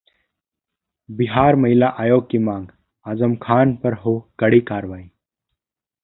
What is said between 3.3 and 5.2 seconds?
खान पर हो कड़ी कार्रवाई